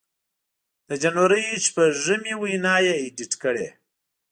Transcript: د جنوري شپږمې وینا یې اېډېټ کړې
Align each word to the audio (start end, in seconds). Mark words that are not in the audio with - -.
د 0.87 0.89
جنوري 1.01 1.45
شپږمې 1.67 2.33
وینا 2.41 2.75
یې 2.85 2.93
اېډېټ 3.01 3.33
کړې 3.43 3.67